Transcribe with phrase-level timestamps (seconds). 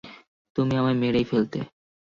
[0.55, 1.59] তুমি আমায় মেরেই ফেলতে!